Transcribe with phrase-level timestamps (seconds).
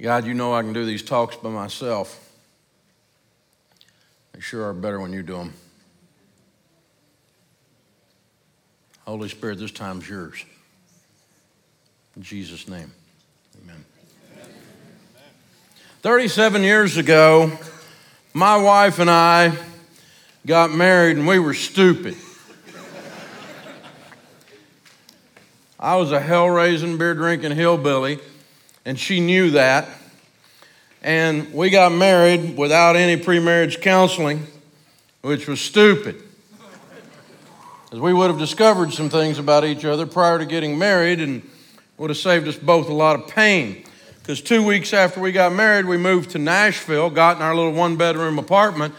[0.00, 2.24] God, you know I can do these talks by myself.
[4.32, 5.52] They sure are better when you do them.
[9.04, 10.44] Holy Spirit, this time's yours.
[12.14, 12.92] In Jesus' name,
[13.62, 13.84] amen.
[16.02, 17.50] 37 years ago,
[18.32, 19.52] my wife and I
[20.46, 22.16] got married and we were stupid.
[25.80, 28.20] I was a hell raising, beer drinking hillbilly,
[28.88, 29.86] and she knew that.
[31.02, 34.46] And we got married without any pre marriage counseling,
[35.20, 36.22] which was stupid.
[37.92, 41.46] As we would have discovered some things about each other prior to getting married and
[41.98, 43.84] would have saved us both a lot of pain.
[44.20, 47.72] Because two weeks after we got married, we moved to Nashville, got in our little
[47.72, 48.94] one bedroom apartment.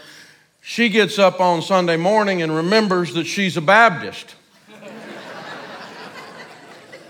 [0.60, 4.36] She gets up on Sunday morning and remembers that she's a Baptist.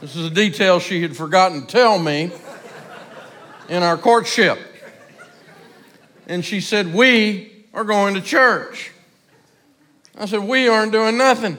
[0.00, 2.32] this is a detail she had forgotten to tell me
[3.70, 4.58] in our courtship.
[6.26, 8.91] And she said, We are going to church.
[10.19, 11.56] I said, We aren't doing nothing.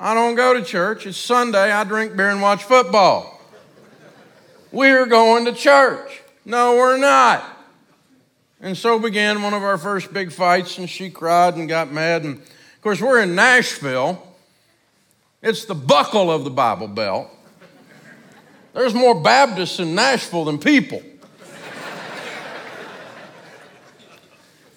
[0.00, 1.06] I don't go to church.
[1.06, 1.70] It's Sunday.
[1.70, 3.40] I drink beer and watch football.
[4.70, 6.22] We're going to church.
[6.44, 7.44] No, we're not.
[8.60, 12.24] And so began one of our first big fights, and she cried and got mad.
[12.24, 14.26] And of course, we're in Nashville.
[15.42, 17.28] It's the buckle of the Bible Belt.
[18.74, 21.02] There's more Baptists in Nashville than people.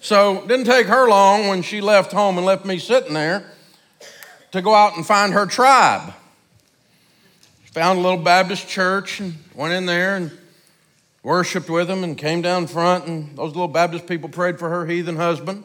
[0.00, 3.50] So didn't take her long when she left home and left me sitting there
[4.52, 6.14] to go out and find her tribe.
[7.72, 10.30] Found a little Baptist church and went in there and
[11.22, 14.86] worshiped with them and came down front and those little Baptist people prayed for her
[14.86, 15.64] heathen husband.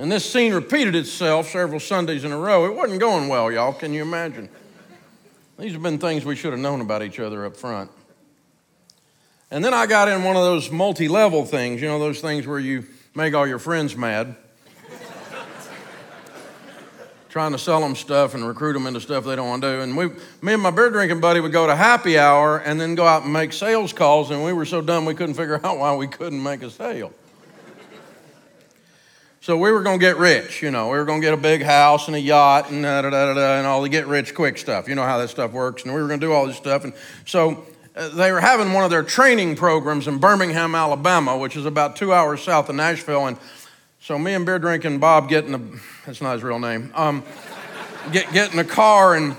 [0.00, 2.64] And this scene repeated itself several Sundays in a row.
[2.64, 3.74] It wasn't going well, y'all.
[3.74, 4.48] Can you imagine?
[5.58, 7.90] These have been things we should have known about each other up front.
[9.50, 12.46] And then I got in one of those multi level things, you know, those things
[12.46, 14.36] where you make all your friends mad.
[17.28, 19.80] Trying to sell them stuff and recruit them into stuff they don't want to do.
[19.82, 20.06] And we,
[20.40, 23.24] me and my beer drinking buddy would go to happy hour and then go out
[23.24, 26.06] and make sales calls, and we were so dumb we couldn't figure out why we
[26.06, 27.12] couldn't make a sale.
[29.42, 30.90] So we were going to get rich, you know.
[30.90, 33.32] We were going to get a big house and a yacht and da da da
[33.32, 34.86] da and all the get rich quick stuff.
[34.86, 35.84] You know how that stuff works.
[35.84, 36.84] And we were going to do all this stuff.
[36.84, 36.92] And
[37.24, 37.64] so
[37.96, 41.96] uh, they were having one of their training programs in Birmingham, Alabama, which is about
[41.96, 43.28] two hours south of Nashville.
[43.28, 43.38] And
[43.98, 47.24] so me and beer drinking Bob get in the, that's not his real name, um,
[48.12, 49.34] get, in a car and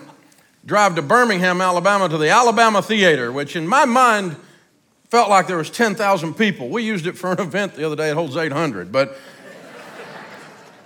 [0.66, 4.36] drive to Birmingham, Alabama to the Alabama Theater, which in my mind
[5.10, 6.70] felt like there was 10,000 people.
[6.70, 8.10] We used it for an event the other day.
[8.10, 9.16] It holds 800, but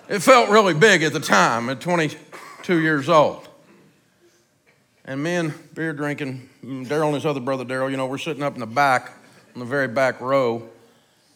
[0.07, 3.47] it felt really big at the time at 22 years old.
[5.05, 8.17] And me and beer drinking, mm, Daryl and his other brother Daryl, you know, we're
[8.17, 9.13] sitting up in the back,
[9.53, 10.67] in the very back row.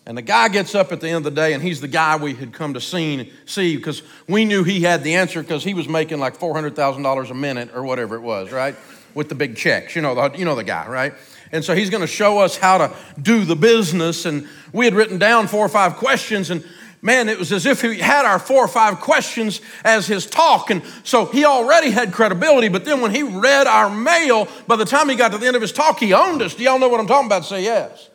[0.05, 2.15] And the guy gets up at the end of the day, and he's the guy
[2.15, 3.27] we had come to see
[3.75, 7.69] because we knew he had the answer because he was making like $400,000 a minute
[7.75, 8.75] or whatever it was, right?
[9.13, 9.95] With the big checks.
[9.95, 11.13] You know the, you know the guy, right?
[11.51, 14.25] And so he's going to show us how to do the business.
[14.25, 16.63] And we had written down four or five questions, and
[17.01, 20.69] man, it was as if he had our four or five questions as his talk.
[20.69, 24.85] And so he already had credibility, but then when he read our mail, by the
[24.85, 26.55] time he got to the end of his talk, he owned us.
[26.55, 27.45] Do y'all know what I'm talking about?
[27.45, 28.09] Say yes.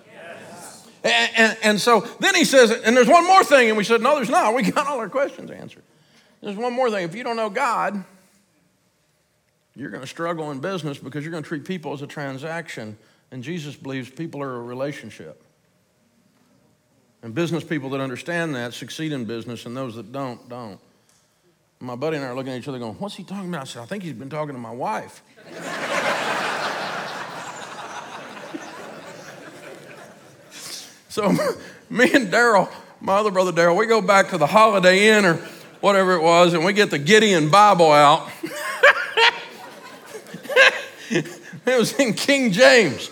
[1.02, 3.68] And, and, and so then he says, and there's one more thing.
[3.68, 4.54] And we said, no, there's not.
[4.54, 5.82] We got all our questions answered.
[6.40, 7.04] There's one more thing.
[7.04, 8.02] If you don't know God,
[9.76, 12.96] you're going to struggle in business because you're going to treat people as a transaction.
[13.30, 15.43] And Jesus believes people are a relationship.
[17.24, 20.78] And business people that understand that succeed in business, and those that don't, don't.
[21.80, 23.62] My buddy and I are looking at each other going, What's he talking about?
[23.62, 25.22] I said, I think he's been talking to my wife.
[31.08, 31.32] so
[31.90, 35.36] me and Daryl, my other brother Daryl, we go back to the Holiday Inn or
[35.80, 38.28] whatever it was, and we get the Gideon Bible out.
[41.08, 43.10] it was in King James.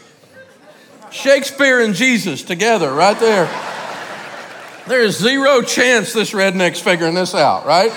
[1.11, 3.72] Shakespeare and Jesus together, right there.
[4.87, 7.93] There is zero chance this redneck's figuring this out, right?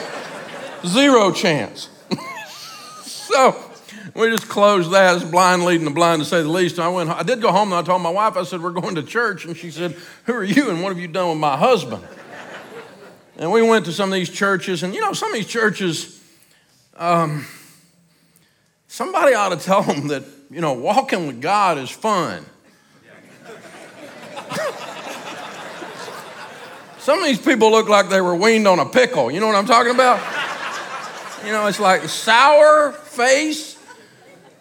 [0.85, 1.89] Zero chance.
[3.03, 3.55] so
[4.13, 5.15] we just closed that.
[5.15, 6.77] It's blind leading the blind, to say the least.
[6.77, 7.09] I went.
[7.09, 8.37] I did go home, and I told my wife.
[8.37, 9.95] I said, "We're going to church," and she said,
[10.25, 12.07] "Who are you, and what have you done with my husband?"
[13.37, 16.23] And we went to some of these churches, and you know, some of these churches,
[16.97, 17.45] um,
[18.87, 22.45] somebody ought to tell them that you know, walking with God is fun.
[27.05, 29.29] Some of these people look like they were weaned on a pickle.
[29.29, 30.19] You know what I'm talking about?
[31.45, 33.77] You know, it's like sour face.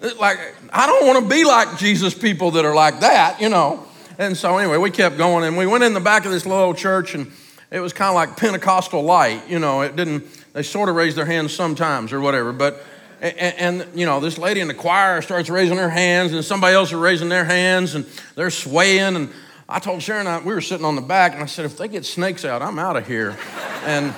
[0.02, 0.38] It's like,
[0.70, 3.86] I don't want to be like Jesus people that are like that, you know.
[4.18, 6.74] And so, anyway, we kept going and we went in the back of this little
[6.74, 7.32] church and
[7.70, 9.80] it was kind of like Pentecostal light, you know.
[9.80, 12.84] It didn't, they sort of raised their hands sometimes or whatever, but.
[13.22, 16.74] And, and, you know, this lady in the choir starts raising her hands, and somebody
[16.74, 18.04] else is raising their hands, and
[18.34, 19.16] they're swaying.
[19.16, 19.30] And
[19.68, 21.88] I told Sharon, I, we were sitting on the back, and I said, if they
[21.88, 23.36] get snakes out, I'm out of here.
[23.84, 24.14] and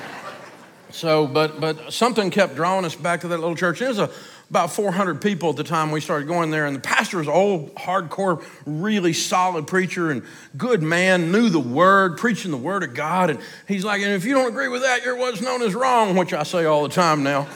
[0.90, 3.80] so, but, but something kept drawing us back to that little church.
[3.80, 4.10] It was a,
[4.50, 7.32] about 400 people at the time we started going there, and the pastor was an
[7.32, 10.22] old, hardcore, really solid preacher and
[10.56, 13.30] good man, knew the word, preaching the word of God.
[13.30, 16.16] And he's like, and if you don't agree with that, you're what's known as wrong,
[16.16, 17.46] which I say all the time now.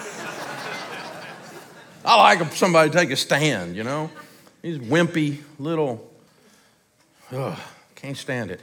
[2.04, 4.10] I like somebody to take a stand, you know.
[4.62, 6.10] He's wimpy, little,
[7.32, 7.58] ugh,
[8.00, 8.60] can't stand it.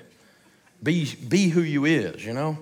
[0.81, 2.57] Be, be who you is, you know?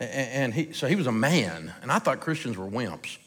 [0.00, 3.18] And, and he, so he was a man, and I thought Christians were wimps.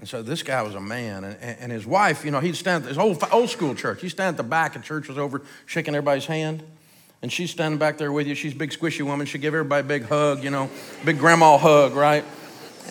[0.00, 2.84] And so this guy was a man, and, and his wife, you know, he'd stand
[2.84, 4.00] at this old, old school church.
[4.00, 6.62] He'd stand at the back, and church was over, shaking everybody's hand.
[7.22, 8.34] And she's standing back there with you.
[8.34, 9.26] She's a big, squishy woman.
[9.26, 10.68] She'd give everybody a big hug, you know,
[11.04, 12.24] big grandma hug, right?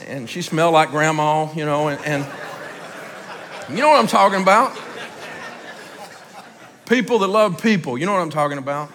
[0.08, 2.25] And she smelled like grandma, you know, and, and
[3.69, 4.78] you know what I'm talking about?
[6.86, 7.98] People that love people.
[7.98, 8.90] You know what I'm talking about?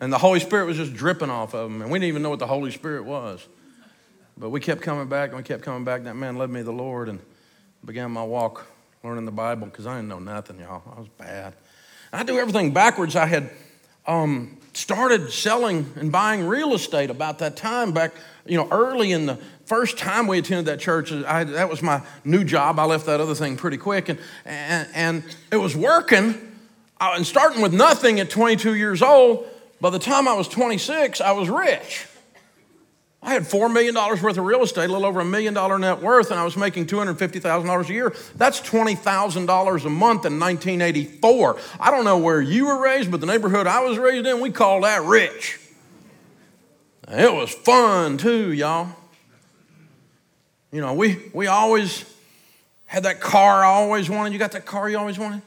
[0.00, 1.82] And the Holy Spirit was just dripping off of them.
[1.82, 3.46] And we didn't even know what the Holy Spirit was.
[4.36, 6.04] But we kept coming back and we kept coming back.
[6.04, 7.20] That man led me to the Lord and
[7.84, 8.66] began my walk
[9.02, 10.82] learning the Bible because I didn't know nothing, y'all.
[10.94, 11.54] I was bad.
[12.12, 13.16] I do everything backwards.
[13.16, 13.50] I had
[14.06, 18.12] um, started selling and buying real estate about that time back,
[18.46, 22.02] you know, early in the first time we attended that church, I, that was my
[22.24, 22.78] new job.
[22.78, 26.34] I left that other thing pretty quick, and, and, and it was working.
[26.98, 29.46] I, and starting with nothing at 22 years old,
[29.80, 32.06] by the time I was 26, I was rich.
[33.22, 36.00] I had $4 million worth of real estate, a little over a million dollar net
[36.00, 38.14] worth, and I was making $250,000 a year.
[38.36, 41.58] That's $20,000 a month in 1984.
[41.80, 44.50] I don't know where you were raised, but the neighborhood I was raised in, we
[44.50, 45.58] called that rich.
[47.08, 48.88] It was fun too, y'all.
[50.70, 52.04] You know, we, we always
[52.84, 54.32] had that car I always wanted.
[54.32, 55.42] You got that car you always wanted?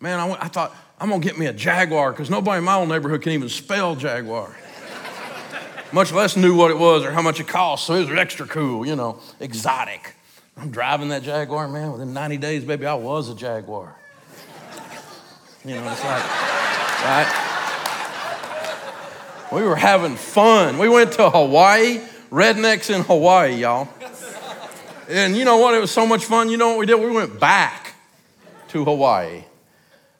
[0.00, 2.76] Man, I, I thought, I'm going to get me a Jaguar because nobody in my
[2.76, 4.54] old neighborhood can even spell Jaguar.
[5.90, 8.46] Much less knew what it was or how much it cost, so it was extra
[8.46, 10.14] cool, you know, exotic.
[10.56, 11.90] I'm driving that Jaguar, man.
[11.90, 13.96] Within 90 days, baby, I was a Jaguar.
[15.64, 16.22] You know, it's like,
[17.02, 17.26] right?
[19.50, 20.78] We were having fun.
[20.78, 21.98] We went to Hawaii,
[22.30, 23.88] rednecks in Hawaii, y'all.
[25.08, 25.74] And you know what?
[25.74, 26.48] It was so much fun.
[26.48, 27.00] You know what we did?
[27.00, 27.94] We went back
[28.68, 29.42] to Hawaii.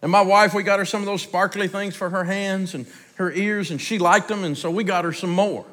[0.03, 2.87] And my wife, we got her some of those sparkly things for her hands and
[3.15, 5.65] her ears, and she liked them, and so we got her some more.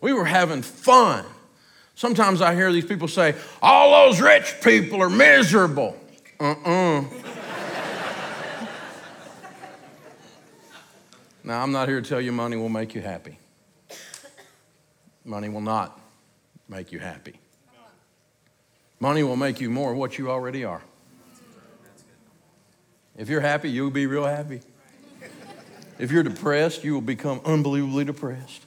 [0.00, 1.24] We were having fun.
[1.96, 5.96] Sometimes I hear these people say, All those rich people are miserable.
[6.38, 7.00] Uh uh-uh.
[7.00, 7.04] uh
[11.42, 13.38] now, I'm not here to tell you money will make you happy.
[15.24, 15.98] Money will not
[16.68, 17.34] make you happy.
[19.00, 20.82] Money will make you more what you already are.
[23.16, 24.60] If you're happy, you'll be real happy.
[25.98, 28.62] If you're depressed, you will become unbelievably depressed.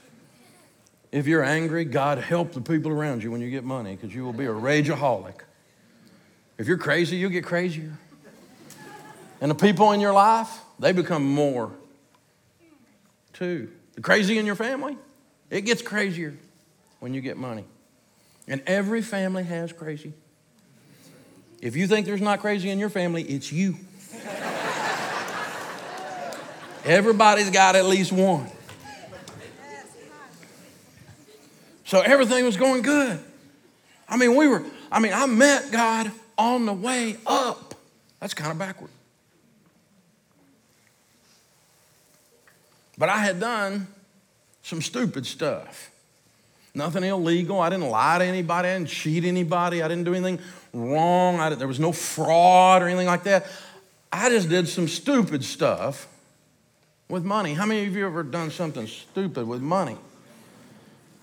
[1.12, 4.24] If you're angry, God help the people around you when you get money because you
[4.24, 5.42] will be a rageaholic.
[6.58, 7.98] If you're crazy, you'll get crazier.
[9.42, 11.72] And the people in your life, they become more
[13.34, 13.70] too.
[13.94, 14.98] The crazy in your family,
[15.50, 16.34] it gets crazier
[17.00, 17.66] when you get money.
[18.48, 20.14] And every family has crazy.
[21.62, 23.76] If you think there's not crazy in your family, it's you.
[26.86, 28.50] Everybody's got at least one.
[31.86, 33.20] So everything was going good.
[34.10, 37.76] I mean, we were, I mean, I met God on the way up.
[38.20, 38.90] That's kind of backward.
[42.98, 43.88] But I had done
[44.64, 45.92] some stupid stuff.
[46.74, 47.60] Nothing illegal.
[47.60, 48.70] I didn't lie to anybody.
[48.70, 49.82] I didn't cheat anybody.
[49.82, 50.40] I didn't do anything
[50.74, 51.38] wrong.
[51.58, 53.48] there was no fraud or anything like that.
[54.12, 56.08] I just did some stupid stuff
[57.10, 57.54] with money.
[57.54, 59.98] How many of you ever done something stupid with money?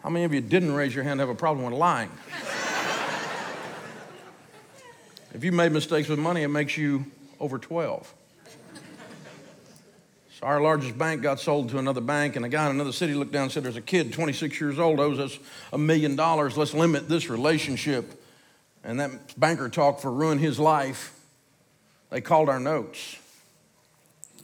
[0.03, 2.11] How many of you didn't raise your hand have a problem with lying?
[5.33, 7.07] if you made mistakes with money, it makes you
[7.41, 8.13] over 12.
[10.39, 13.15] So our largest bank got sold to another bank, and a guy in another city
[13.15, 15.39] looked down and said, There's a kid, 26 years old, owes us
[15.73, 16.59] a million dollars.
[16.59, 18.21] Let's limit this relationship.
[18.83, 21.14] And that banker talked for ruin his life.
[22.11, 23.17] They called our notes.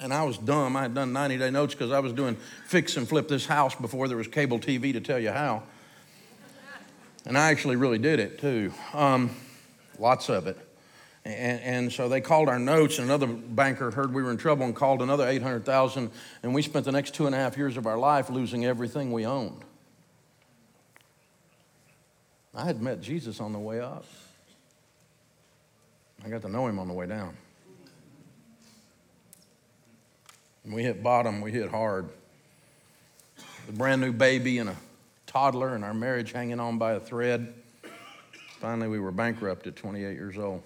[0.01, 0.77] And I was dumb.
[0.77, 2.37] I had done 90 day notes because I was doing
[2.67, 5.63] fix and flip this house before there was cable TV to tell you how.
[7.27, 8.73] And I actually really did it too.
[8.95, 9.31] Um,
[9.99, 10.57] lots of it.
[11.25, 14.65] And, and, so they called our notes, and another banker heard we were in trouble
[14.65, 16.11] and called another 800,000,
[16.43, 19.13] and we spent the next two and a half years of our life losing everything
[19.13, 19.63] we owned.
[22.55, 24.07] I had met Jesus on the way up.
[26.25, 27.37] I got to know him on the way down.
[30.65, 32.09] And we hit bottom, we hit hard.
[33.67, 34.77] The brand new baby and a
[35.27, 37.55] toddler, and our marriage hanging on by a thread.
[38.59, 40.63] Finally, we were bankrupt at 28 years old.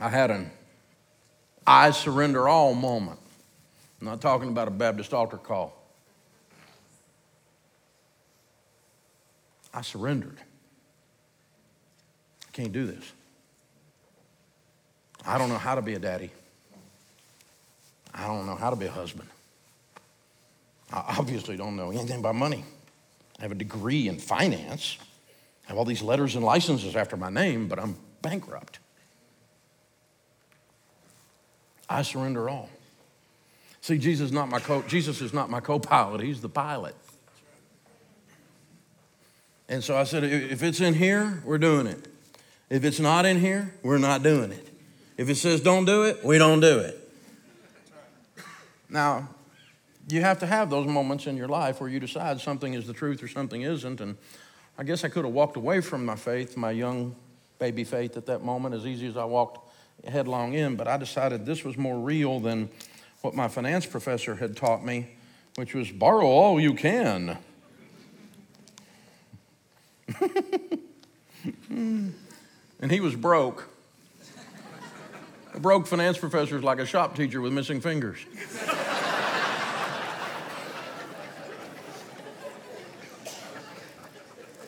[0.00, 0.50] I had an
[1.66, 3.18] I surrender all moment.
[4.00, 5.76] I'm not talking about a Baptist altar call.
[9.72, 10.38] I surrendered.
[12.46, 13.12] I can't do this.
[15.24, 16.30] I don't know how to be a daddy.
[18.14, 19.28] I don't know how to be a husband.
[20.92, 22.64] I obviously don't know anything about money.
[23.38, 24.98] I have a degree in finance.
[25.64, 28.78] I have all these letters and licenses after my name, but I'm bankrupt.
[31.88, 32.68] I surrender all.
[33.80, 36.94] See, Jesus is not my co- Jesus is not my co-pilot, he's the pilot.
[39.68, 42.06] And so I said, if it's in here, we're doing it.
[42.68, 44.68] If it's not in here, we're not doing it.
[45.16, 47.01] If it says don't do it, we don't do it.
[48.92, 49.28] Now,
[50.06, 52.92] you have to have those moments in your life where you decide something is the
[52.92, 54.02] truth or something isn't.
[54.02, 54.18] And
[54.76, 57.16] I guess I could have walked away from my faith, my young
[57.58, 59.72] baby faith at that moment, as easy as I walked
[60.06, 62.68] headlong in, but I decided this was more real than
[63.22, 65.08] what my finance professor had taught me,
[65.54, 67.38] which was borrow all you can.
[71.70, 72.12] and
[72.90, 73.68] he was broke.
[75.54, 78.18] A broke finance professor is like a shop teacher with missing fingers.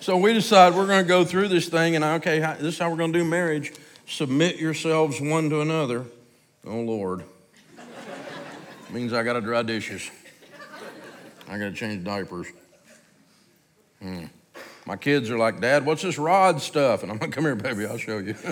[0.05, 2.91] So we decide we're going to go through this thing, and okay, this is how
[2.91, 3.73] we're going to do marriage.
[4.07, 6.05] Submit yourselves one to another.
[6.67, 7.25] Oh, Lord.
[8.91, 10.11] means I got to dry dishes.
[11.49, 12.49] I got to change diapers.
[14.03, 14.27] Hmm.
[14.85, 17.03] My kids are like, Dad, what's this rod stuff?
[17.03, 18.37] And I'm like, come here, baby, I'll show you.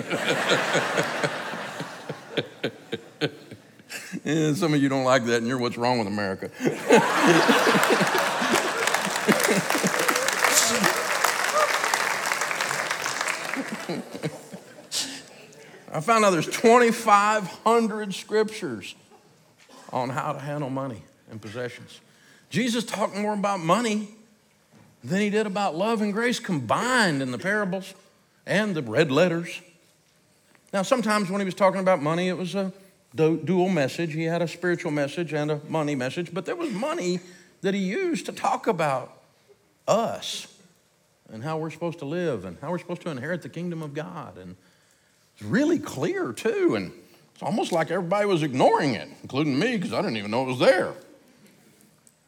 [4.25, 6.49] and some of you don't like that, and you're what's wrong with America.
[15.93, 18.95] I found out there's 2,500 scriptures
[19.91, 22.01] on how to handle money and possessions.
[22.49, 24.07] Jesus talked more about money
[25.03, 27.93] than he did about love and grace combined in the parables
[28.47, 29.61] and the red letters.
[30.73, 32.73] Now, sometimes when he was talking about money, it was a
[33.15, 34.13] dual message.
[34.13, 37.19] He had a spiritual message and a money message, but there was money
[37.61, 39.15] that he used to talk about
[39.87, 40.47] us
[41.31, 43.93] and how we're supposed to live and how we're supposed to inherit the kingdom of
[43.93, 44.55] God and
[45.35, 46.91] it's really clear, too, and
[47.33, 50.47] it's almost like everybody was ignoring it, including me, because I didn't even know it
[50.47, 50.93] was there.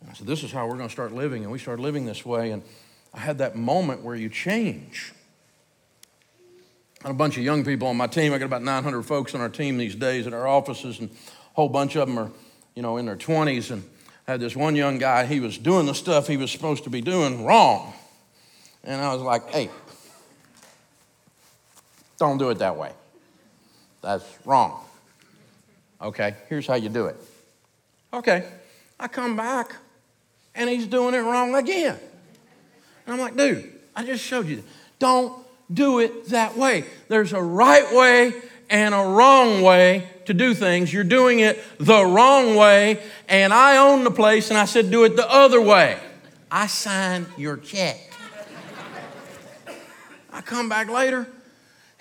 [0.02, 2.06] And I said, This is how we're going to start living, and we started living
[2.06, 2.52] this way.
[2.52, 2.64] And
[3.14, 5.14] I had that moment where you change.
[7.04, 8.34] I had a bunch of young people on my team.
[8.34, 11.16] I got about 900 folks on our team these days at our offices, and a
[11.54, 12.32] whole bunch of them are,
[12.74, 13.70] you know, in their 20s.
[13.70, 13.84] And
[14.28, 16.90] I had this one young guy, he was doing the stuff he was supposed to
[16.90, 17.94] be doing wrong.
[18.84, 19.70] And I was like, hey,
[22.18, 22.92] don't do it that way.
[24.02, 24.84] That's wrong.
[26.02, 27.16] Okay, here's how you do it.
[28.14, 28.48] Okay,
[29.00, 29.76] I come back
[30.54, 31.98] and he's doing it wrong again.
[33.06, 34.64] And I'm like, dude, I just showed you.
[35.00, 36.86] Don't do it that way.
[37.08, 38.34] There's a right way
[38.70, 40.92] and a wrong way to do things.
[40.92, 45.04] You're doing it the wrong way, and I own the place, and I said, do
[45.04, 46.00] it the other way.
[46.52, 48.00] I sign your check.
[50.32, 51.28] I come back later,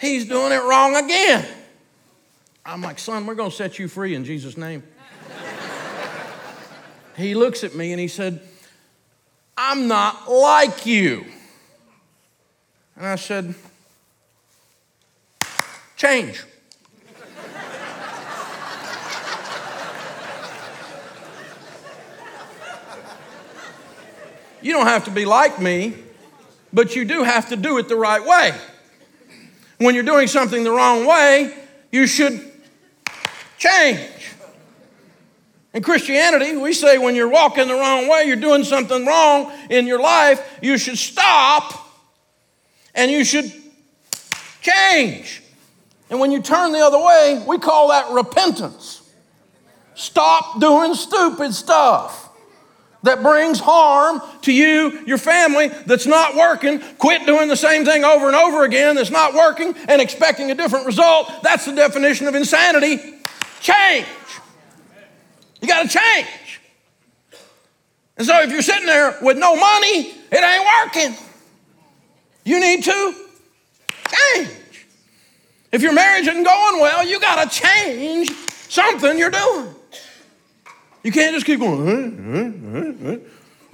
[0.04, 1.46] he's doing it wrong again.
[2.66, 4.82] I'm like, son, we're going to set you free in Jesus' name.
[7.16, 8.40] he looks at me and he said,
[9.56, 11.25] I'm not like you.
[12.96, 13.54] And I said,
[15.96, 16.42] change.
[24.62, 25.94] you don't have to be like me,
[26.73, 28.54] but you do have to do it the right way.
[29.78, 31.54] When you're doing something the wrong way,
[31.90, 32.52] you should
[33.58, 34.10] change.
[35.72, 39.86] In Christianity, we say when you're walking the wrong way, you're doing something wrong in
[39.86, 41.74] your life, you should stop
[42.94, 43.52] and you should
[44.60, 45.42] change.
[46.10, 49.02] And when you turn the other way, we call that repentance.
[49.94, 52.23] Stop doing stupid stuff
[53.04, 56.80] that brings harm to you, your family, that's not working.
[56.99, 60.54] Quit doing the same thing over and over again that's not working and expecting a
[60.54, 61.30] different result.
[61.42, 62.96] That's the definition of insanity.
[63.61, 64.06] Change.
[65.61, 66.61] You got to change.
[68.16, 71.16] And so if you're sitting there with no money, it ain't working.
[72.44, 73.14] You need to
[74.08, 74.87] change.
[75.73, 79.75] If your marriage isn't going well, you got to change something you're doing.
[81.04, 83.20] You can't just keep going,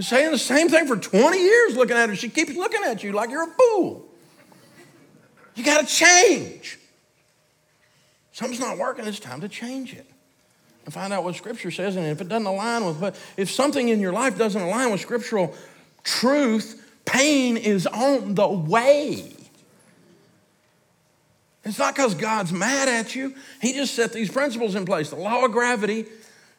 [0.01, 2.17] saying the same thing for 20 years looking at her.
[2.17, 4.07] She keeps looking at you like you're a fool.
[5.55, 6.79] You got to change.
[8.33, 10.07] Something's not working, it's time to change it.
[10.85, 11.95] And find out what Scripture says.
[11.97, 15.01] And if it doesn't align with what, if something in your life doesn't align with
[15.01, 15.55] scriptural
[16.03, 19.33] truth, pain is on the way.
[21.65, 23.35] It's not because God's mad at you.
[23.61, 25.11] He just set these principles in place.
[25.11, 26.07] The law of gravity,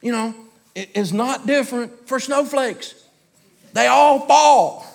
[0.01, 0.35] you know,
[0.75, 2.95] is not different for snowflakes.
[3.73, 4.85] They all fall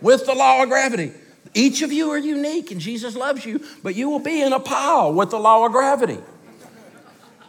[0.00, 1.12] with the law of gravity.
[1.54, 4.60] Each of you are unique and Jesus loves you, but you will be in a
[4.60, 6.18] pile with the law of gravity.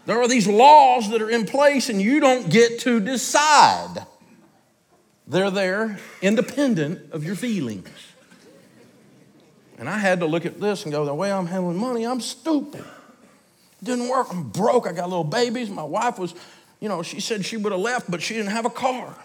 [0.05, 4.05] There are these laws that are in place and you don't get to decide.
[5.27, 7.89] They're there independent of your feelings.
[9.77, 12.21] And I had to look at this and go, the way I'm handling money, I'm
[12.21, 12.85] stupid.
[13.81, 14.27] It didn't work.
[14.29, 14.87] I'm broke.
[14.87, 15.69] I got little babies.
[15.69, 16.33] My wife was
[16.79, 19.15] you know, she said she would have left, but she didn't have a car.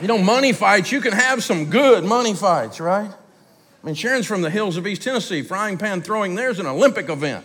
[0.00, 3.10] you know, money fights, you can have some good money fights, right?
[3.82, 5.42] I mean, Sharon's from the hills of East Tennessee.
[5.42, 7.44] Frying pan throwing there's an Olympic event.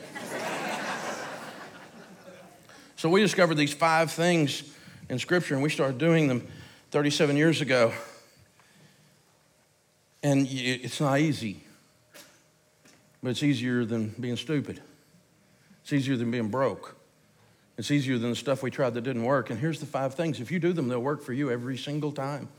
[2.95, 4.63] so we discovered these five things
[5.09, 6.47] in Scripture, and we started doing them
[6.91, 7.91] 37 years ago.
[10.21, 11.63] And it's not easy,
[13.23, 14.81] but it's easier than being stupid.
[15.87, 16.97] It's easier than being broke.
[17.77, 19.49] It's easier than the stuff we tried that didn't work.
[19.49, 20.41] And here's the five things.
[20.41, 22.49] If you do them, they'll work for you every single time,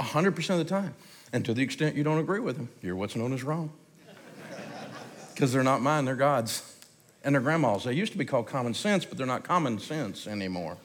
[0.00, 0.94] 100% of the time.
[1.32, 3.72] And to the extent you don't agree with them, you're what's known as wrong.
[5.32, 6.76] Because they're not mine, they're God's.
[7.24, 7.84] And they're grandma's.
[7.84, 10.76] They used to be called common sense, but they're not common sense anymore.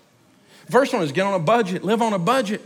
[0.69, 2.62] First one is get on a budget, live on a budget.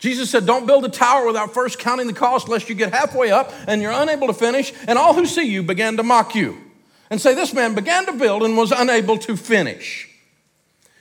[0.00, 3.30] Jesus said, Don't build a tower without first counting the cost, lest you get halfway
[3.30, 6.67] up and you're unable to finish, and all who see you began to mock you
[7.10, 10.07] and say, This man began to build and was unable to finish.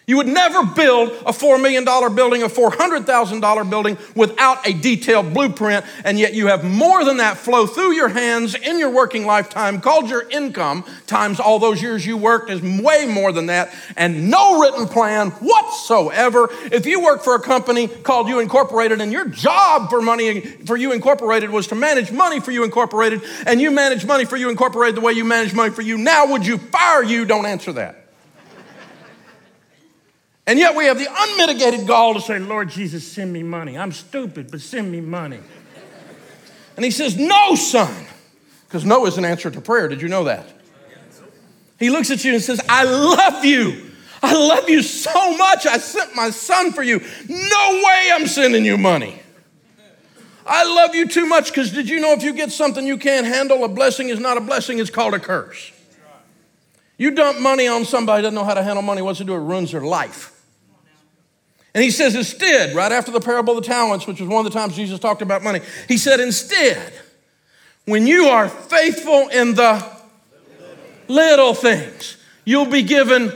[0.07, 5.85] You would never build a $4 million building, a $400,000 building without a detailed blueprint,
[6.05, 9.81] and yet you have more than that flow through your hands in your working lifetime,
[9.81, 14.31] called your income, times all those years you worked is way more than that, and
[14.31, 16.47] no written plan whatsoever.
[16.71, 20.77] If you work for a company called You Incorporated, and your job for money for
[20.77, 24.49] You Incorporated was to manage money for You Incorporated, and you manage money for You
[24.49, 27.25] Incorporated the way you manage money for you, now would you fire you?
[27.25, 28.06] Don't answer that.
[30.47, 33.77] And yet we have the unmitigated gall to say, Lord Jesus, send me money.
[33.77, 35.41] I'm stupid, but send me money.
[36.77, 38.07] And he says, No, son,
[38.65, 39.89] because no is an answer to prayer.
[39.89, 40.47] Did you know that?
[41.77, 43.91] He looks at you and says, I love you.
[44.23, 45.67] I love you so much.
[45.67, 46.99] I sent my son for you.
[47.27, 49.21] No way I'm sending you money.
[50.45, 53.27] I love you too much because did you know if you get something you can't
[53.27, 55.73] handle, a blessing is not a blessing, it's called a curse.
[56.97, 59.36] You dump money on somebody doesn't know how to handle money, what's it do?
[59.36, 60.37] It ruins their life.
[61.77, 64.51] And he says, instead, right after the parable of the talents, which was one of
[64.51, 66.91] the times Jesus talked about money, he said, instead,
[67.85, 69.87] when you are faithful in the
[71.07, 73.31] little things, you'll be given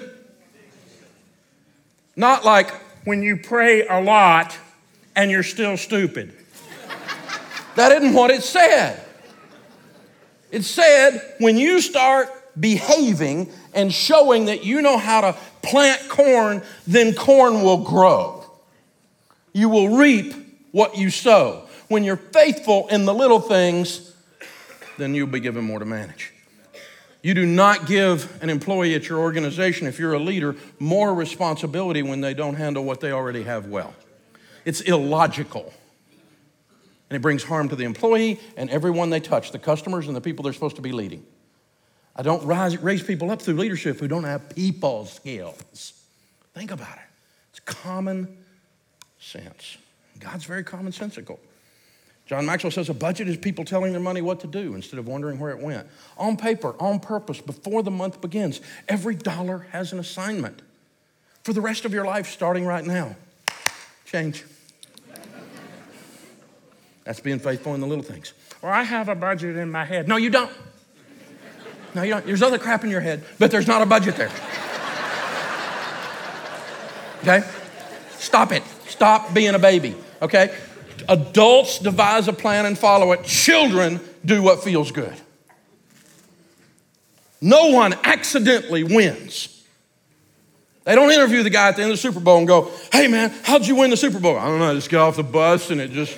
[2.15, 2.71] not like
[3.03, 4.57] when you pray a lot
[5.15, 6.33] and you're still stupid.
[7.75, 9.05] that isn't what it said.
[10.49, 12.27] It said when you start
[12.59, 18.45] behaving and showing that you know how to plant corn, then corn will grow.
[19.53, 20.33] You will reap
[20.71, 21.67] what you sow.
[21.87, 24.13] When you're faithful in the little things,
[24.97, 26.33] then you'll be given more to manage.
[27.21, 32.01] You do not give an employee at your organization, if you're a leader, more responsibility
[32.01, 33.93] when they don't handle what they already have well.
[34.65, 35.71] It's illogical.
[37.09, 40.21] And it brings harm to the employee and everyone they touch, the customers and the
[40.21, 41.25] people they're supposed to be leading.
[42.15, 45.93] I don't rise, raise people up through leadership who don't have people skills.
[46.53, 47.09] Think about it.
[47.51, 48.37] It's common
[49.19, 49.77] sense.
[50.19, 51.39] God's very commonsensical.
[52.25, 55.07] John Maxwell says a budget is people telling their money what to do instead of
[55.07, 55.87] wondering where it went.
[56.17, 60.61] On paper, on purpose, before the month begins, every dollar has an assignment
[61.43, 63.15] for the rest of your life starting right now.
[64.05, 64.45] Change.
[67.03, 68.33] That's being faithful in the little things.
[68.61, 70.07] Or I have a budget in my head.
[70.07, 70.51] No, you don't.
[71.93, 72.25] No, you don't.
[72.25, 74.31] There's other crap in your head, but there's not a budget there.
[77.21, 77.43] Okay?
[78.11, 78.63] Stop it.
[78.87, 79.95] Stop being a baby.
[80.21, 80.55] Okay?
[81.09, 83.23] Adults devise a plan and follow it.
[83.23, 85.13] Children do what feels good.
[87.41, 89.47] No one accidentally wins.
[90.83, 93.07] They don't interview the guy at the end of the Super Bowl and go, hey
[93.07, 94.37] man, how'd you win the Super Bowl?
[94.37, 96.17] I don't know, I just get off the bus and it just.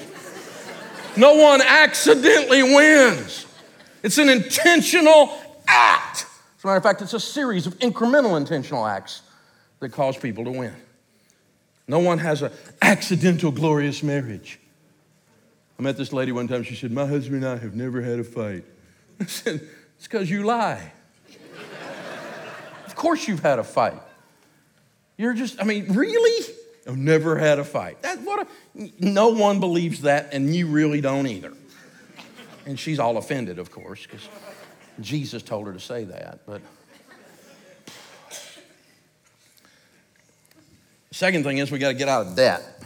[1.15, 3.45] No one accidentally wins.
[4.03, 5.27] It's an intentional
[5.67, 6.25] act.
[6.57, 9.21] As a matter of fact, it's a series of incremental intentional acts
[9.79, 10.73] that cause people to win.
[11.87, 14.59] No one has an accidental glorious marriage.
[15.77, 16.63] I met this lady one time.
[16.63, 18.63] She said, My husband and I have never had a fight.
[19.19, 20.93] I said, It's because you lie.
[22.85, 24.01] of course you've had a fight.
[25.17, 26.53] You're just, I mean, really?
[26.87, 28.01] I've never had a fight.
[28.01, 31.53] That, what a, no one believes that, and you really don't either.
[32.65, 34.27] And she's all offended, of course, because
[34.99, 36.39] Jesus told her to say that.
[36.45, 36.61] But
[41.11, 42.83] second thing is we got to get out of debt.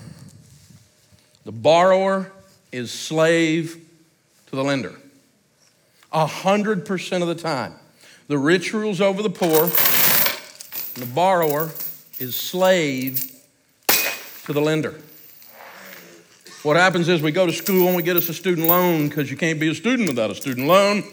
[1.45, 2.31] The borrower
[2.71, 3.83] is slave
[4.47, 4.93] to the lender.
[6.11, 7.73] A hundred percent of the time.
[8.27, 9.67] The rich rules over the poor,
[10.95, 11.71] the borrower
[12.19, 13.31] is slave
[13.87, 14.95] to the lender.
[16.63, 19.31] What happens is we go to school and we get us a student loan because
[19.31, 21.03] you can't be a student without a student loan.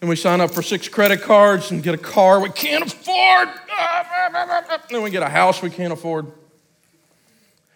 [0.00, 3.48] And we sign up for six credit cards and get a car we can't afford.
[4.90, 6.26] Then we get a house we can't afford.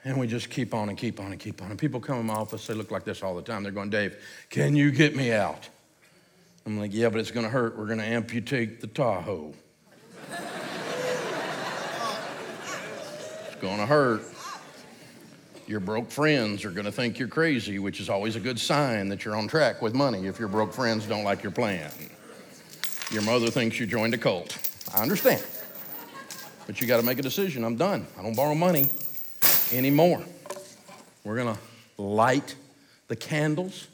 [0.05, 1.71] And we just keep on and keep on and keep on.
[1.71, 3.63] And people come in my office, they look like this all the time.
[3.63, 4.17] They're going, Dave,
[4.51, 5.69] can you get me out?
[6.67, 7.79] I'm like, yeah, but it's going to hurt.
[7.79, 9.55] We're going to amputate the Tahoe.
[13.47, 14.23] it's going to hurt.
[15.73, 19.09] Your broke friends are going to think you're crazy, which is always a good sign
[19.09, 21.91] that you're on track with money if your broke friends don't like your plan.
[23.11, 24.55] Your mother thinks you joined a cult.
[24.95, 25.43] I understand.
[26.67, 27.65] But you got to make a decision.
[27.65, 28.07] I'm done.
[28.19, 28.91] I don't borrow money
[29.73, 30.23] anymore.
[31.25, 32.55] We're going to light
[33.09, 33.89] the candles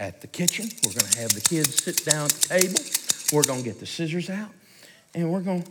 [0.00, 0.70] at the kitchen.
[0.84, 2.80] We're going to have the kids sit down at the table.
[3.32, 4.50] We're going to get the scissors out.
[5.14, 5.70] And we're going to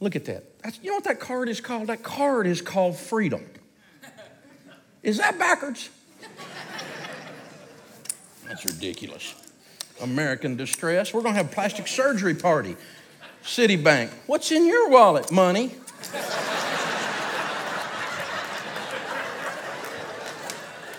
[0.00, 0.60] look at that.
[0.60, 1.86] That's, you know what that card is called?
[1.86, 3.46] That card is called freedom.
[5.02, 5.90] Is that backwards?
[8.46, 9.34] That's ridiculous.
[10.00, 11.12] American distress.
[11.12, 12.76] We're going to have a plastic surgery party.
[13.42, 14.10] Citibank.
[14.26, 15.32] What's in your wallet?
[15.32, 15.72] Money.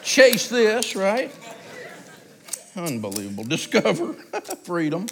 [0.03, 1.33] Chase this, right?
[2.75, 3.45] Unbelievable.
[3.45, 4.13] Discover
[4.63, 5.05] freedom.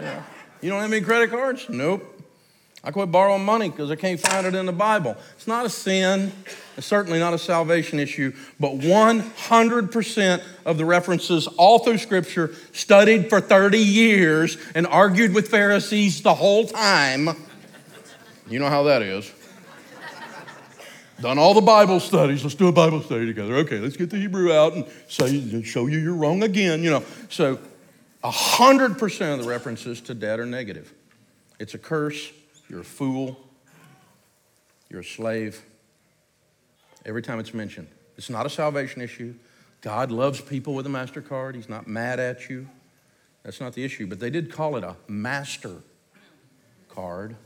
[0.00, 0.22] Yeah.
[0.60, 1.66] You don't have any credit cards?
[1.68, 2.13] Nope.
[2.86, 5.16] I quit borrowing money because I can't find it in the Bible.
[5.36, 6.30] It's not a sin.
[6.76, 13.30] It's certainly not a salvation issue, but 100% of the references all through Scripture, studied
[13.30, 17.30] for 30 years and argued with Pharisees the whole time.
[18.50, 19.32] You know how that is.
[21.22, 22.42] Done all the Bible studies.
[22.42, 23.54] Let's do a Bible study together.
[23.54, 26.82] Okay, let's get the Hebrew out and say, show you you're wrong again.
[26.82, 27.58] You know, so
[28.22, 30.92] 100% of the references to debt are negative.
[31.58, 32.30] It's a curse.
[32.68, 33.38] You're a fool.
[34.90, 35.62] You're a slave
[37.04, 37.88] every time it's mentioned.
[38.16, 39.34] It's not a salvation issue.
[39.80, 41.54] God loves people with a MasterCard.
[41.54, 42.68] He's not mad at you.
[43.42, 44.06] That's not the issue.
[44.06, 45.82] But they did call it a master
[46.88, 47.36] card.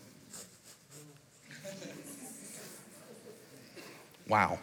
[4.29, 4.59] Wow.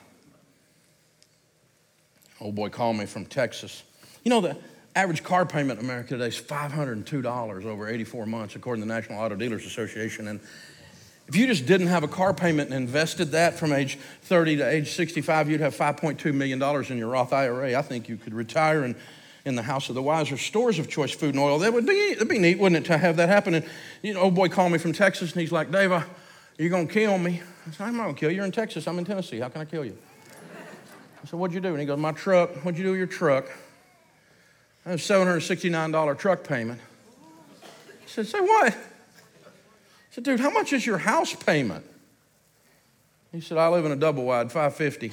[2.39, 3.83] Old boy called me from Texas.
[4.23, 4.57] You know, the
[4.95, 9.19] average car payment in America today is $502 over 84 months, according to the National
[9.19, 10.29] Auto Dealers Association.
[10.29, 10.39] And
[11.27, 14.69] if you just didn't have a car payment and invested that from age 30 to
[14.69, 17.77] age 65, you'd have $5.2 million in your Roth IRA.
[17.77, 18.95] I think you could retire and
[19.43, 21.59] in the house of the wise or stores of choice food and oil.
[21.59, 23.53] That would be, that'd be neat, wouldn't it, to have that happen?
[23.53, 23.65] And,
[24.01, 26.01] you know, old boy called me from Texas and he's like, Dave, uh,
[26.57, 27.41] you're going to kill me.
[27.67, 28.37] I said, I'm not gonna kill you.
[28.37, 28.87] You're in Texas.
[28.87, 29.39] I'm in Tennessee.
[29.39, 29.97] How can I kill you?
[31.23, 31.69] I said, What'd you do?
[31.69, 32.55] And he goes, My truck.
[32.63, 33.45] What'd you do with your truck?
[34.85, 36.79] A $769 truck payment.
[36.79, 38.73] I said, Say what?
[38.73, 38.77] I
[40.11, 41.83] said, Dude, how much is your house payment?
[43.31, 45.11] He said, I live in a double wide, 550.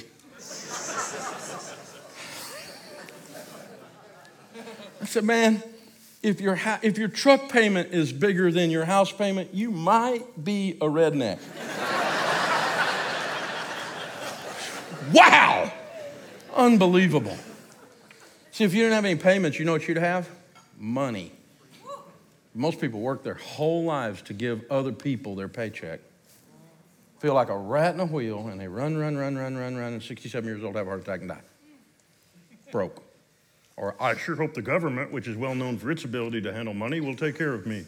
[5.01, 5.63] I said, Man,
[6.23, 10.45] if your, ha- if your truck payment is bigger than your house payment, you might
[10.45, 11.39] be a redneck.
[15.15, 15.73] wow!
[16.55, 17.39] Unbelievable.
[18.53, 20.29] See, if you didn't have any payments, you know what you'd have?
[20.79, 21.33] Money.
[22.55, 26.01] Most people work their whole lives to give other people their paycheck.
[27.19, 29.93] Feel like a rat in a wheel, and they run, run, run, run, run, run,
[29.95, 31.41] and 67 years old have a heart attack and die.
[32.71, 33.03] Broke.
[33.77, 36.75] Or I sure hope the government, which is well known for its ability to handle
[36.75, 37.87] money, will take care of me.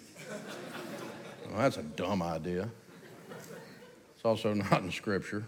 [1.50, 2.70] Well, that's a dumb idea.
[4.14, 5.44] It's also not in Scripture.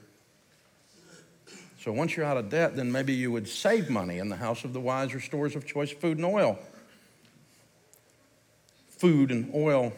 [1.86, 4.64] So once you're out of debt, then maybe you would save money in the house
[4.64, 6.58] of the wise or stores of choice food and oil.
[8.88, 9.92] Food and oil.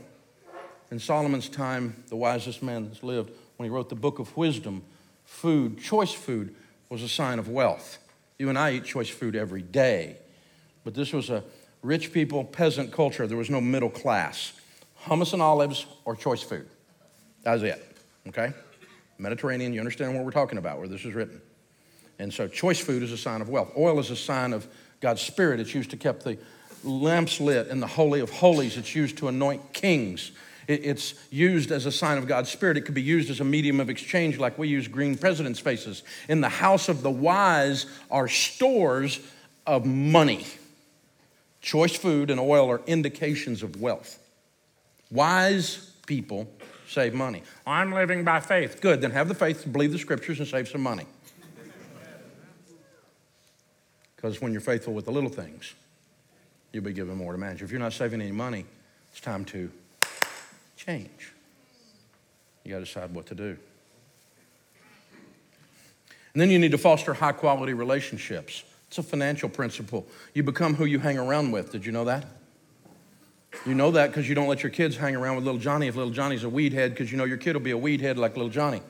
[0.91, 4.83] In Solomon's time, the wisest man that's lived, when he wrote the book of wisdom,
[5.25, 6.55] food, choice food,
[6.91, 7.97] was a sign of wealth.
[8.39, 10.19] You and I eat choice food every day.
[10.85, 11.43] But this was a
[11.81, 13.27] rich people, peasant culture.
[13.27, 14.53] There was no middle class.
[15.05, 16.69] Hummus and olives or choice food.
[17.45, 17.97] That was it.
[18.27, 18.53] Okay?
[19.17, 21.41] Mediterranean, you understand what we're talking about, where this is written.
[22.19, 23.73] And so choice food is a sign of wealth.
[23.77, 24.67] Oil is a sign of
[25.01, 25.61] God's Spirit.
[25.61, 26.39] It's used to keep the
[26.85, 28.77] lamps lit in the Holy of Holies.
[28.77, 30.33] It's used to anoint kings.
[30.67, 32.77] It's used as a sign of God's Spirit.
[32.77, 36.03] It could be used as a medium of exchange, like we use green president's faces.
[36.29, 39.21] In the house of the wise are stores
[39.67, 40.47] of money.
[41.63, 44.19] Choice food and oil are indications of wealth.
[45.11, 46.47] Wise people
[46.87, 47.43] save money.
[47.67, 48.81] I'm living by faith.
[48.81, 51.07] Good, then have the faith to believe the scriptures and save some money.
[54.19, 55.75] Because when you're faithful with the little things,
[56.73, 57.63] you'll be given more to manage.
[57.63, 58.65] If you're not saving any money,
[59.13, 59.71] it's time to
[60.77, 61.33] change.
[62.65, 63.57] You got to decide what to do.
[66.35, 68.65] And then you need to foster high quality relationships.
[68.89, 70.05] It's a financial principle.
[70.35, 71.71] You become who you hang around with.
[71.71, 72.27] Did you know that?
[73.65, 75.95] You know that because you don't let your kids hang around with little Johnny if
[75.95, 78.19] little Johnny's a weed head because you know your kid will be a weed head
[78.19, 78.83] like little Johnny.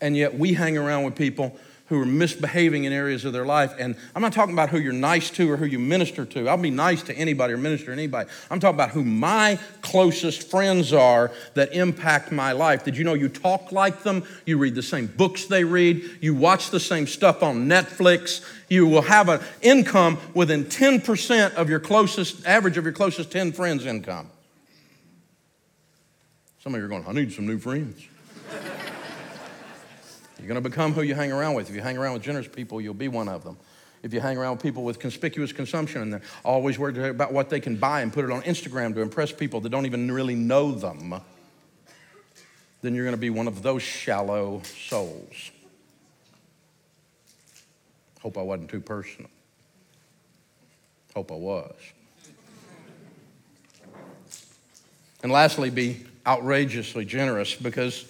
[0.00, 1.58] And yet we hang around with people
[1.90, 3.74] who are misbehaving in areas of their life.
[3.76, 6.48] And I'm not talking about who you're nice to or who you minister to.
[6.48, 8.30] I'll be nice to anybody or minister to anybody.
[8.48, 12.84] I'm talking about who my closest friends are that impact my life.
[12.84, 14.22] Did you know you talk like them?
[14.46, 16.18] You read the same books they read.
[16.20, 18.48] You watch the same stuff on Netflix.
[18.68, 23.50] You will have an income within 10% of your closest, average of your closest 10
[23.50, 24.30] friends' income.
[26.60, 28.06] Some of you are going, I need some new friends.
[30.40, 31.68] You're going to become who you hang around with.
[31.68, 33.58] If you hang around with generous people, you'll be one of them.
[34.02, 37.50] If you hang around with people with conspicuous consumption and they're always worried about what
[37.50, 40.34] they can buy and put it on Instagram to impress people that don't even really
[40.34, 41.20] know them,
[42.80, 45.50] then you're going to be one of those shallow souls.
[48.22, 49.30] Hope I wasn't too personal.
[51.14, 51.76] Hope I was.
[55.22, 58.06] And lastly, be outrageously generous because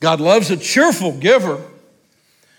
[0.00, 1.62] God loves a cheerful giver.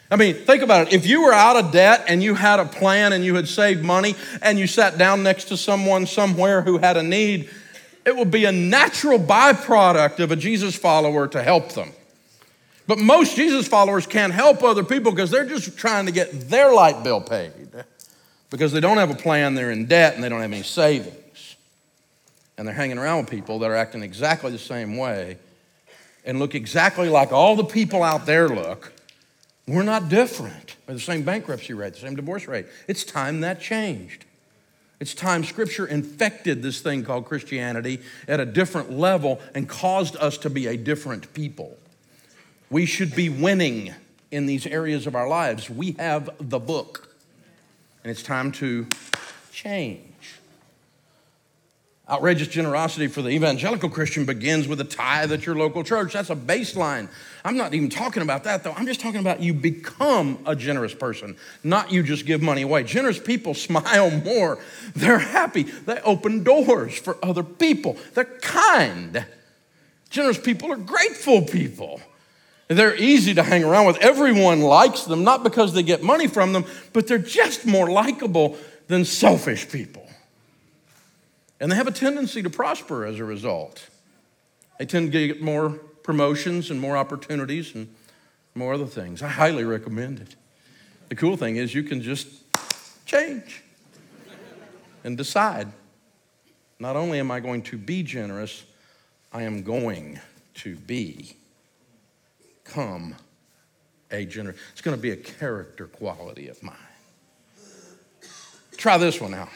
[0.10, 0.94] I mean, think about it.
[0.94, 3.84] If you were out of debt and you had a plan and you had saved
[3.84, 7.50] money and you sat down next to someone somewhere who had a need,
[8.06, 11.92] it would be a natural byproduct of a Jesus follower to help them.
[12.88, 16.74] But most Jesus followers can't help other people because they're just trying to get their
[16.74, 17.52] light bill paid
[18.50, 21.58] because they don't have a plan, they're in debt, and they don't have any savings.
[22.58, 25.38] And they're hanging around with people that are acting exactly the same way
[26.28, 28.94] and look exactly like all the people out there look,
[29.66, 30.76] we're not different.
[30.86, 32.68] We have the same bankruptcy rate, the same divorce rate.
[32.88, 34.26] It's time that changed.
[35.00, 40.38] It's time Scripture infected this thing called Christianity at a different level and caused us
[40.40, 41.78] to be a different people.
[42.70, 43.94] We should be winning
[44.32, 45.70] in these areas of our lives.
[45.70, 47.16] We have the book,
[48.04, 48.88] and it's time to
[49.52, 50.07] change.
[52.10, 56.14] Outrageous generosity for the evangelical Christian begins with a tithe at your local church.
[56.14, 57.10] That's a baseline.
[57.44, 58.72] I'm not even talking about that, though.
[58.72, 62.84] I'm just talking about you become a generous person, not you just give money away.
[62.84, 64.58] Generous people smile more.
[64.96, 65.64] They're happy.
[65.64, 67.98] They open doors for other people.
[68.14, 69.26] They're kind.
[70.10, 72.00] Generous people are grateful people.
[72.70, 73.98] They're easy to hang around with.
[73.98, 78.56] Everyone likes them, not because they get money from them, but they're just more likable
[78.88, 80.07] than selfish people.
[81.60, 83.90] And they have a tendency to prosper as a result.
[84.78, 87.94] They tend to get more promotions and more opportunities and
[88.54, 89.22] more other things.
[89.22, 90.36] I highly recommend it.
[91.10, 92.28] The cool thing is you can just
[93.06, 93.64] change
[95.04, 95.72] and decide.
[96.80, 98.64] Not only am I going to be generous,
[99.34, 100.20] I am going
[100.56, 101.36] to be
[102.64, 103.16] come
[104.12, 104.58] a generous.
[104.74, 106.76] It's going to be a character quality of mine.
[108.78, 109.50] Try this one out.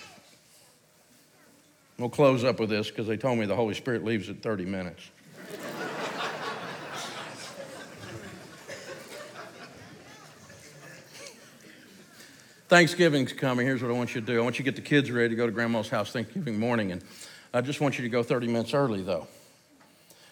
[2.02, 4.66] We'll close up with this because they told me the Holy Spirit leaves at 30
[4.66, 5.04] minutes.
[12.68, 13.68] Thanksgiving's coming.
[13.68, 14.40] Here's what I want you to do.
[14.40, 16.92] I want you to get the kids ready to go to Grandma's house Thanksgiving morning,
[16.92, 17.04] and
[17.54, 19.28] I just want you to go 30 minutes early, though.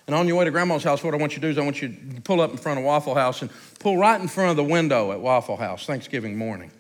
[0.08, 1.62] And on your way to Grandma's house, what I want you to do is I
[1.62, 4.49] want you to pull up in front of Waffle House and pull right in front
[4.49, 6.71] of the window at Waffle House Thanksgiving morning.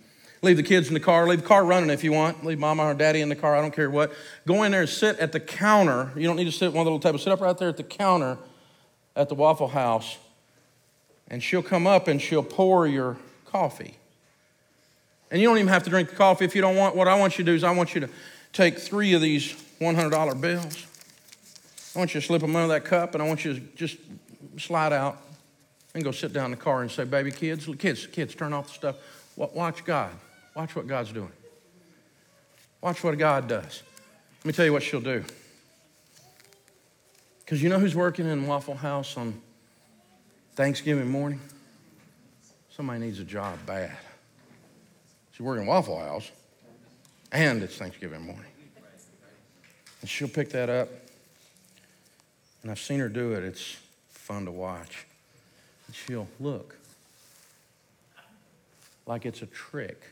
[0.41, 1.27] Leave the kids in the car.
[1.27, 2.45] Leave the car running if you want.
[2.45, 3.55] Leave mama or daddy in the car.
[3.55, 4.13] I don't care what.
[4.47, 6.11] Go in there and sit at the counter.
[6.15, 7.23] You don't need to sit at one of the little tables.
[7.23, 8.37] Sit up right there at the counter
[9.15, 10.17] at the Waffle House,
[11.27, 13.95] and she'll come up and she'll pour your coffee.
[15.29, 16.95] And you don't even have to drink the coffee if you don't want.
[16.95, 18.09] What I want you to do is I want you to
[18.53, 20.85] take three of these $100 bills.
[21.95, 23.97] I want you to slip them under that cup, and I want you to just
[24.57, 25.21] slide out
[25.93, 28.67] and go sit down in the car and say, "Baby, kids, kids, kids, turn off
[28.67, 28.95] the stuff.
[29.35, 30.11] Watch God.
[30.59, 31.31] Watch what God's doing.
[32.81, 33.81] Watch what God does."
[34.39, 35.23] Let me tell you what she'll do.
[37.39, 39.41] Because you know who's working in Waffle House on
[40.55, 41.39] Thanksgiving morning?
[42.75, 43.95] Somebody needs a job bad.
[45.31, 46.29] She's working Waffle House,
[47.31, 48.51] and it's Thanksgiving morning.
[50.01, 50.89] And she'll pick that up.
[52.63, 53.45] And I've seen her do it.
[53.45, 53.77] It's
[54.09, 55.05] fun to watch.
[55.87, 56.75] And she'll look
[59.05, 60.03] like it's a trick.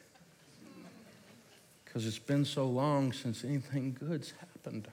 [1.98, 4.92] Because it's been so long since anything good's happened to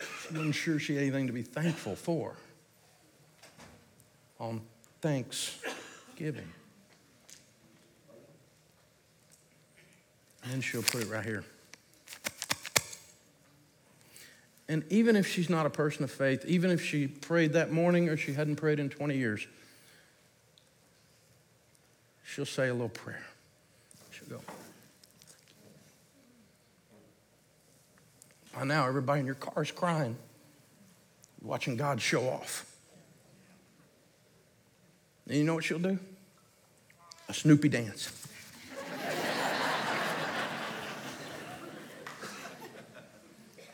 [0.00, 0.06] her.
[0.26, 2.34] She wasn't sure she had anything to be thankful for
[4.40, 4.60] on
[5.00, 5.56] thanks
[6.16, 6.48] giving.
[10.50, 11.44] And she'll put it right here.
[14.68, 18.08] And even if she's not a person of faith, even if she prayed that morning
[18.08, 19.46] or she hadn't prayed in 20 years,
[22.36, 23.24] she'll say a little prayer.
[24.10, 24.42] She'll go.
[28.54, 30.18] By now, everybody in your car is crying,
[31.40, 32.70] watching God show off.
[35.26, 35.98] And you know what she'll do?
[37.30, 38.12] A Snoopy dance.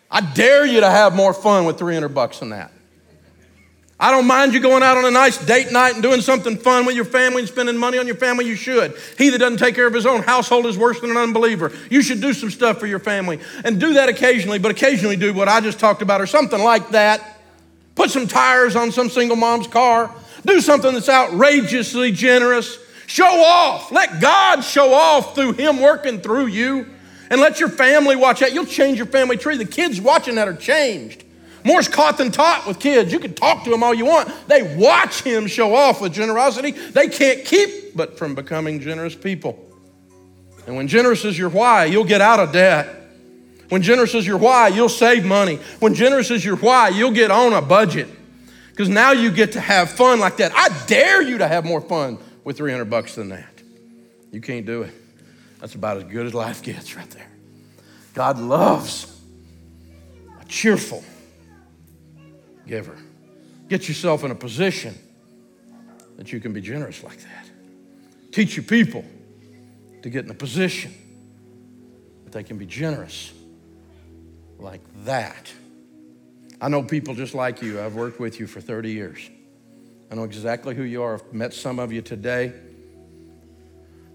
[0.09, 2.71] I dare you to have more fun with 300 bucks than that.
[4.03, 6.87] I don't mind you going out on a nice date night and doing something fun
[6.87, 8.45] with your family and spending money on your family.
[8.45, 8.97] You should.
[9.17, 11.71] He that doesn't take care of his own household is worse than an unbeliever.
[11.89, 15.33] You should do some stuff for your family and do that occasionally, but occasionally do
[15.33, 17.39] what I just talked about or something like that.
[17.95, 20.13] Put some tires on some single mom's car.
[20.45, 22.81] Do something that's outrageously generous.
[23.07, 23.93] Show off.
[23.93, 26.89] Let God show off through Him working through you.
[27.31, 28.53] And let your family watch that.
[28.53, 29.59] You'll change your family tree.
[29.59, 31.23] The kids watching that are changed.
[31.65, 33.13] More's caught than taught with kids.
[33.13, 34.31] You can talk to them all you want.
[34.49, 36.73] They watch him show off with generosity.
[36.73, 39.59] They can't keep but from becoming generous people.
[40.67, 42.89] And when generous is your why, you'll get out of debt.
[43.69, 45.57] When generous is your why, you'll save money.
[45.81, 48.09] When generous is your why, you'll get on a budget.
[48.71, 50.53] Because now you get to have fun like that.
[50.55, 53.49] I dare you to have more fun with 300 bucks than that.
[54.31, 54.95] You can't do it.
[55.61, 57.29] That's about as good as life gets right there.
[58.15, 59.21] God loves
[60.41, 61.05] a cheerful
[62.67, 62.97] giver.
[63.69, 64.95] Get yourself in a position
[66.17, 67.47] that you can be generous like that.
[68.33, 69.05] Teach your people
[70.03, 70.93] to get in a position
[72.25, 73.33] that they can be generous
[74.59, 75.53] like that.
[76.61, 77.81] I know people just like you.
[77.81, 79.31] I've worked with you for 30 years.
[80.11, 81.15] I know exactly who you are.
[81.15, 82.53] I've met some of you today.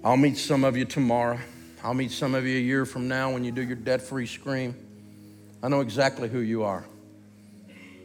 [0.04, 1.40] I'll meet some of you tomorrow.
[1.84, 4.28] I'll meet some of you a year from now when you do your debt free
[4.28, 4.76] scream.
[5.62, 6.86] I know exactly who you are.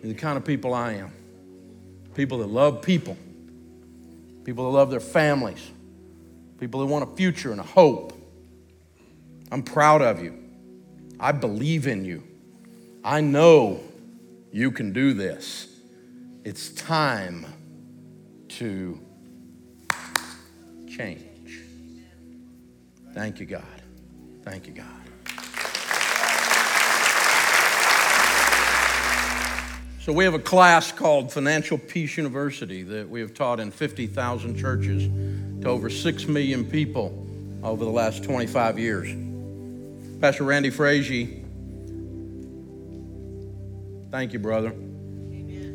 [0.03, 1.13] The kind of people I am.
[2.15, 3.17] People that love people,
[4.45, 5.71] people that love their families,
[6.61, 8.13] people that want a future and a hope.
[9.51, 10.39] I'm proud of you.
[11.19, 12.23] I believe in you.
[13.05, 13.81] I know
[14.53, 15.69] you can do this.
[16.45, 17.47] It's time
[18.49, 19.01] to
[20.89, 21.61] change.
[23.15, 23.63] Thank you, God.
[24.43, 25.12] Thank you, God.
[30.03, 34.57] So, we have a class called Financial Peace University that we have taught in 50,000
[34.57, 35.05] churches
[35.63, 37.25] to over 6 million people
[37.63, 39.15] over the last 25 years.
[40.21, 41.45] Pastor Randy Frazee
[44.11, 44.73] Thank you, brother.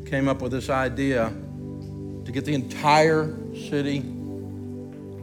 [0.08, 4.00] Came up with this idea to get the entire city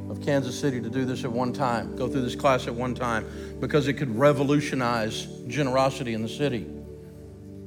[0.09, 2.95] of Kansas City to do this at one time, go through this class at one
[2.95, 3.27] time,
[3.61, 6.74] because it could revolutionize generosity in the city.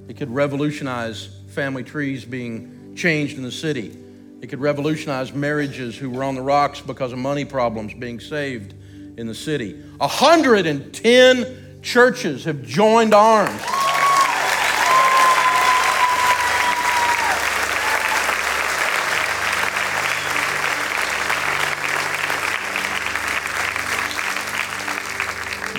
[0.08, 3.96] It could revolutionize family trees being changed in the city.
[4.42, 8.74] It could revolutionize marriages who were on the rocks because of money problems being saved
[9.18, 9.74] in the city.
[9.98, 13.62] 110 churches have joined arms.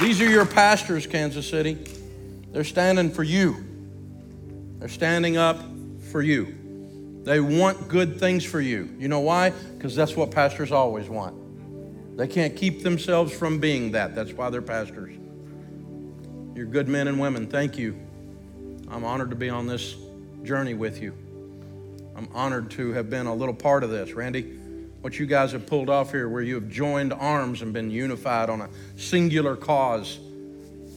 [0.00, 1.76] These are your pastors, Kansas City.
[2.52, 3.67] They're standing for you.
[4.78, 5.58] They're standing up
[6.10, 6.54] for you.
[7.24, 8.94] They want good things for you.
[8.98, 9.50] You know why?
[9.50, 12.16] Because that's what pastors always want.
[12.16, 14.14] They can't keep themselves from being that.
[14.14, 15.14] That's why they're pastors.
[16.54, 17.46] You're good men and women.
[17.46, 17.96] Thank you.
[18.88, 19.96] I'm honored to be on this
[20.42, 21.12] journey with you.
[22.16, 24.12] I'm honored to have been a little part of this.
[24.12, 24.42] Randy,
[25.00, 28.50] what you guys have pulled off here, where you have joined arms and been unified
[28.50, 30.18] on a singular cause,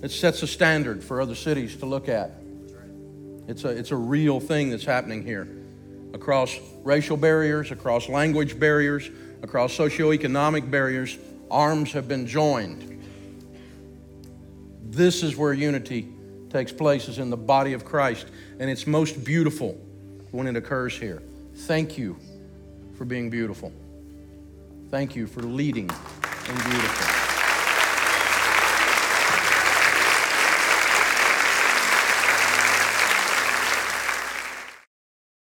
[0.01, 2.40] it sets a standard for other cities to look at.
[3.51, 5.45] It's a, it's a real thing that's happening here
[6.13, 9.09] across racial barriers, across language barriers,
[9.41, 11.17] across socioeconomic barriers.
[11.49, 13.03] Arms have been joined.
[14.89, 16.07] This is where unity
[16.49, 18.27] takes place, is in the body of Christ,
[18.57, 19.73] and it's most beautiful
[20.31, 21.21] when it occurs here.
[21.53, 22.15] Thank you
[22.97, 23.73] for being beautiful.
[24.89, 27.10] Thank you for leading in beautiful.